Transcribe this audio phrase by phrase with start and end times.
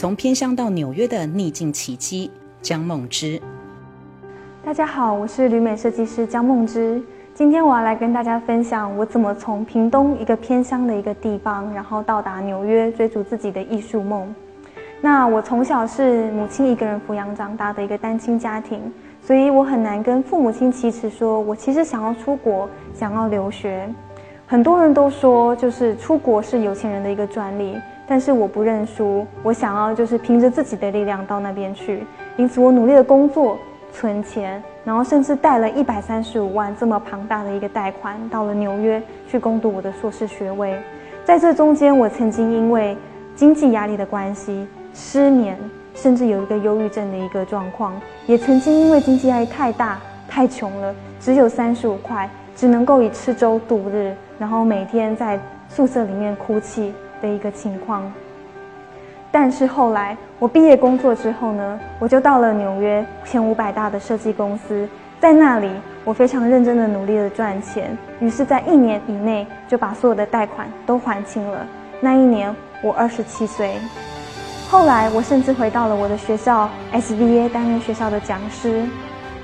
[0.00, 2.30] 从偏乡到纽约的逆境奇迹，
[2.62, 3.38] 江梦之。
[4.64, 7.02] 大家好，我是旅美设计师江梦之。
[7.34, 14.34] 今天我要来跟大家分享我怎么从屏东一个偏乡的一个地方，然后到达纽约追逐自己的艺术梦。
[15.02, 18.80] 那我从小是母亲一个人抚养长大的一个单亲家庭，
[19.20, 23.86] 所以我很难跟父母亲启齿说，我其实想要出国，想要留学。
[24.50, 32.04] 很多人都说，就是出国是有钱人的一个专利，但是我不认输，我想要就是凭着自己的力量到那边去。
[32.36, 33.56] 因此，我努力的工作。
[33.92, 40.76] 存钱，然后甚至贷了一百三十五万这么庞大的一个贷款，到了纽约去攻读我的硕士学位。
[41.24, 42.96] 在这中间，我曾经因为
[43.34, 45.58] 经济压力的关系失眠，
[45.92, 47.92] 甚至有一个忧郁症的一个状况。
[48.28, 49.98] 也曾经因为经济压力太大、
[50.28, 56.92] 太穷了，只有三十五块，只能够以吃粥度日，然后每天在宿舍里面哭泣
[57.22, 58.02] 的一个情况。
[59.32, 64.88] 但是后来我毕业工作之后呢，我就到了纽约前五百大的设计公司，
[65.20, 65.70] 在那里
[66.04, 71.64] 我非常认真的努力的赚钱，于是，在一年以内就把所有的贷款都还清了。
[72.00, 73.76] 那一年我二十七岁，
[74.68, 78.82] 后来我甚至回到了我的学校 SVA 担任学校的讲师。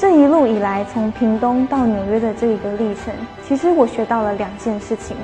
[0.00, 3.12] 这一路以来，从屏东到纽约的这一个历程，
[3.46, 5.14] 其实我学到了两件事情。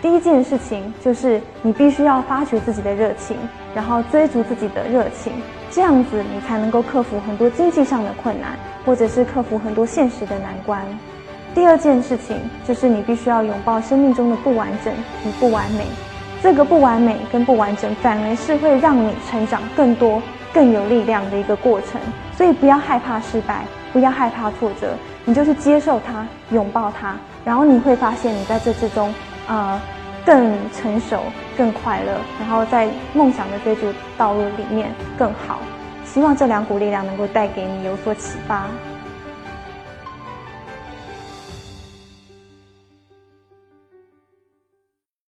[0.00, 3.36] 第一件事情就是你必须要发掘自己的热情，
[3.74, 5.34] 然后追逐自己的热情，
[5.70, 8.52] 这样子你才能够克服很多经济上的困难，
[8.86, 10.82] 或者是克服很多现实的难关。
[11.54, 14.94] 第二件事情就是你必须要拥抱生命中的不完整
[15.26, 15.84] 与不完美，
[16.42, 20.22] 这个不完美跟不完整反而是会让你成长更多、
[20.54, 22.00] 更有力量的一个过程。
[22.34, 29.12] 所以不要害怕失败，不要害怕挫折，你就去接受它，拥抱它，然后你会发现你在这之中。
[29.48, 29.80] 啊，
[30.24, 31.20] 更成熟、
[31.58, 35.58] 更快乐，然后在梦想的追逐道路里面更好。
[36.04, 38.66] 希望这两股力量能够带给你有所启发。